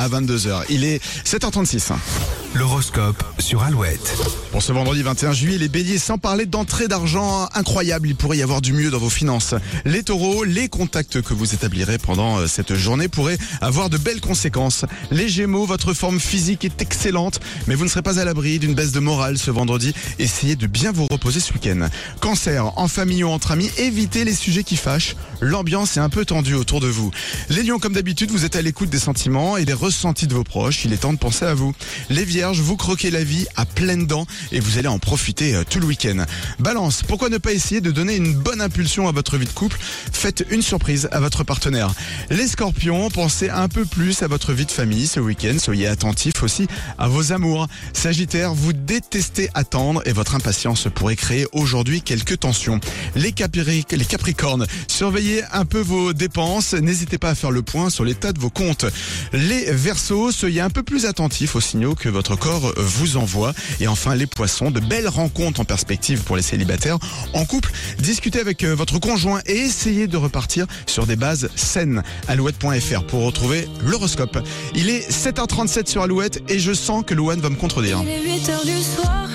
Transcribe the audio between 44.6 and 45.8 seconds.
de famille ce week-end.